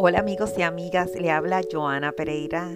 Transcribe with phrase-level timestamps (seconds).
[0.00, 2.70] Hola amigos y amigas, le habla Joana Pereira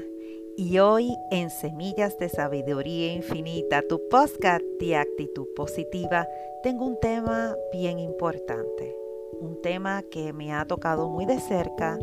[0.56, 6.26] y hoy en Semillas de Sabiduría Infinita, tu podcast de actitud positiva,
[6.64, 8.96] tengo un tema bien importante,
[9.40, 11.96] un tema que me ha tocado muy de cerca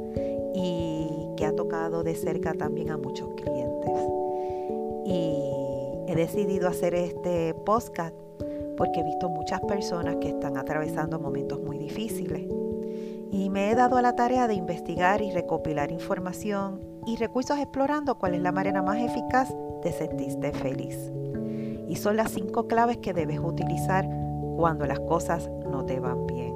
[0.55, 3.99] y que ha tocado de cerca también a muchos clientes.
[5.05, 5.33] Y
[6.07, 8.15] he decidido hacer este podcast
[8.77, 12.50] porque he visto muchas personas que están atravesando momentos muy difíciles
[13.32, 18.18] y me he dado a la tarea de investigar y recopilar información y recursos explorando
[18.18, 21.11] cuál es la manera más eficaz de sentirte feliz.
[21.87, 24.07] Y son las cinco claves que debes utilizar
[24.57, 26.56] cuando las cosas no te van bien.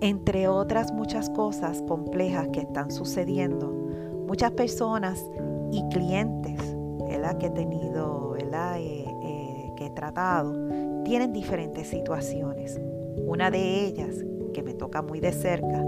[0.00, 3.68] Entre otras muchas cosas complejas que están sucediendo,
[4.26, 5.24] muchas personas
[5.70, 6.76] y clientes
[7.38, 10.52] que he tenido, eh, eh, que he tratado,
[11.04, 12.80] tienen diferentes situaciones.
[13.26, 15.84] Una de ellas que me toca muy de cerca,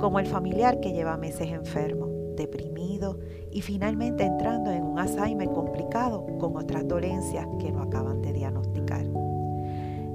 [0.00, 3.18] como el familiar que lleva meses enfermo, deprimido
[3.50, 9.06] y finalmente entrando en un Alzheimer complicado con otras dolencias que no acaban de diagnosticar.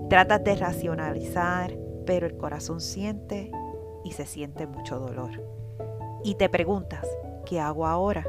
[0.09, 3.51] Tratas de racionalizar, pero el corazón siente
[4.03, 5.31] y se siente mucho dolor.
[6.23, 7.07] Y te preguntas,
[7.45, 8.25] ¿qué hago ahora?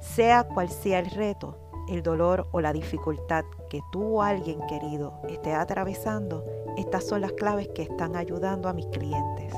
[0.00, 5.14] Sea cual sea el reto, el dolor o la dificultad que tú o alguien querido
[5.28, 6.44] esté atravesando,
[6.76, 9.54] estas son las claves que están ayudando a mis clientes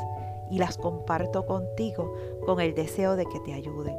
[0.51, 3.97] y las comparto contigo con el deseo de que te ayuden.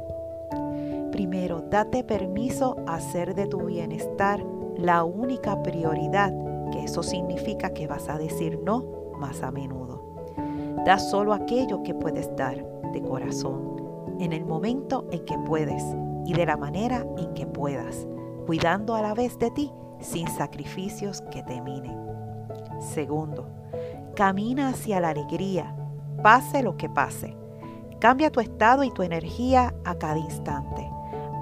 [1.12, 4.44] Primero, date permiso a hacer de tu bienestar
[4.76, 6.32] la única prioridad,
[6.70, 8.84] que eso significa que vas a decir no
[9.18, 10.02] más a menudo.
[10.84, 15.82] Da solo aquello que puedes dar de corazón, en el momento en que puedes
[16.26, 18.06] y de la manera en que puedas,
[18.46, 22.05] cuidando a la vez de ti sin sacrificios que te minen.
[22.80, 23.48] Segundo,
[24.14, 25.74] camina hacia la alegría,
[26.22, 27.36] pase lo que pase.
[27.98, 30.88] Cambia tu estado y tu energía a cada instante.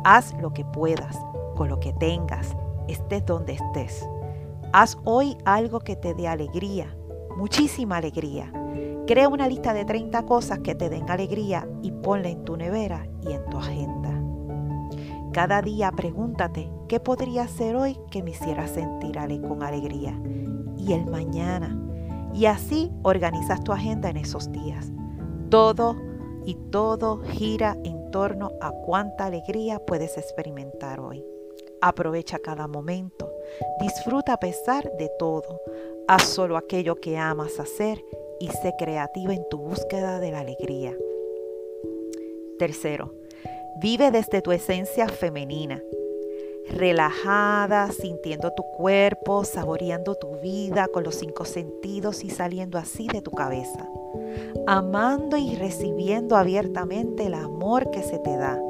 [0.05, 1.19] Haz lo que puedas,
[1.57, 2.57] con lo que tengas,
[2.89, 4.09] estés donde estés.
[4.73, 6.95] Haz hoy algo que te dé alegría,
[7.37, 8.53] muchísima alegría.
[9.07, 13.07] Crea una lista de 30 cosas que te den alegría y ponla en tu nevera
[13.23, 14.11] y en tu agenda.
[15.33, 19.05] Cada día pregúntate qué podría hacer hoy que me hiciera sentir
[19.43, 20.19] con alegría
[20.87, 21.79] y el mañana.
[22.35, 24.91] Y así organizas tu agenda en esos días.
[25.51, 25.97] Todo
[26.45, 31.25] y todo gira en torno a cuánta alegría puedes experimentar hoy.
[31.81, 33.31] Aprovecha cada momento.
[33.81, 35.61] Disfruta a pesar de todo.
[36.09, 38.03] Haz solo aquello que amas hacer
[38.41, 40.97] y sé creativa en tu búsqueda de la alegría.
[42.59, 43.13] Tercero,
[43.77, 45.83] Vive desde tu esencia femenina,
[46.69, 53.23] relajada, sintiendo tu cuerpo, saboreando tu vida con los cinco sentidos y saliendo así de
[53.23, 53.89] tu cabeza,
[54.67, 58.61] amando y recibiendo abiertamente el amor que se te da,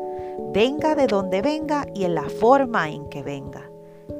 [0.52, 3.70] venga de donde venga y en la forma en que venga.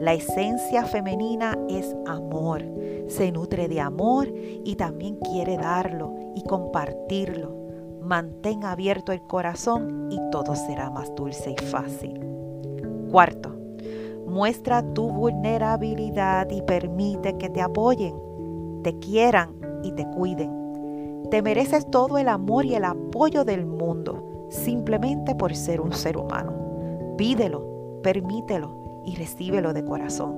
[0.01, 2.62] La esencia femenina es amor,
[3.09, 7.65] se nutre de amor y también quiere darlo y compartirlo
[8.05, 12.21] mantén abierto el corazón y todo será más dulce y fácil.
[13.11, 13.56] Cuarto,
[14.34, 18.15] muestra tu vulnerabilidad y permite que te apoyen,
[18.83, 20.50] te quieran y te cuiden.
[21.31, 26.17] Te mereces todo el amor y el apoyo del mundo simplemente por ser un ser
[26.17, 26.53] humano.
[27.17, 30.37] Pídelo, permítelo y recíbelo de corazón.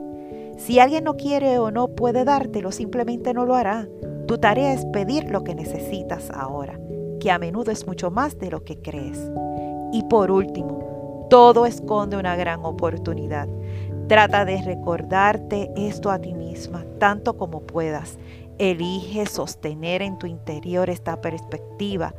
[0.58, 3.88] Si alguien no quiere o no puede dártelo, simplemente no lo hará.
[4.28, 6.78] Tu tarea es pedir lo que necesitas ahora
[7.18, 9.30] que a menudo es mucho más de lo que crees.
[9.92, 10.85] Y por último,
[11.28, 13.48] todo esconde una gran oportunidad.
[14.08, 18.18] Trata de recordarte esto a ti misma tanto como puedas.
[18.58, 22.14] Elige sostener en tu interior esta perspectiva.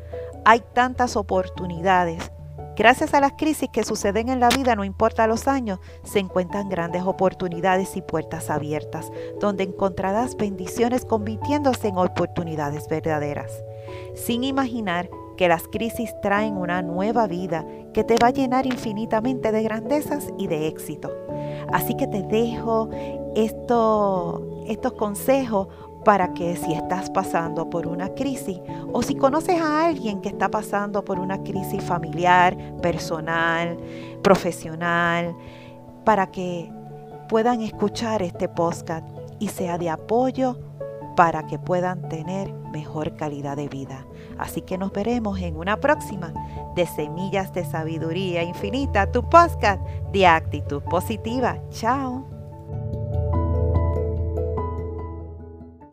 [0.46, 2.32] Hay tantas oportunidades.
[2.76, 6.70] Gracias a las crisis que suceden en la vida, no importa los años, se encuentran
[6.70, 13.52] grandes oportunidades y puertas abiertas, donde encontrarás bendiciones convirtiéndose en oportunidades verdaderas
[14.16, 19.52] sin imaginar que las crisis traen una nueva vida que te va a llenar infinitamente
[19.52, 21.12] de grandezas y de éxito.
[21.72, 22.90] Así que te dejo
[23.36, 25.68] estos consejos
[26.04, 28.60] para que si estás pasando por una crisis
[28.94, 33.78] o si conoces a alguien que está pasando por una crisis familiar, personal,
[34.22, 35.36] profesional,
[36.06, 36.72] para que
[37.28, 39.06] puedan escuchar este podcast
[39.40, 40.58] y sea de apoyo
[41.18, 44.06] para que puedan tener mejor calidad de vida.
[44.38, 46.34] Así que nos veremos en una próxima
[46.76, 49.82] de Semillas de Sabiduría Infinita, tu podcast
[50.12, 51.58] de actitud positiva.
[51.72, 52.37] Chao.